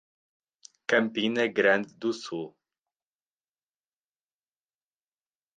Campina 0.87 1.45
Grande 1.47 1.93
do 1.93 2.11
Sul 2.11 2.55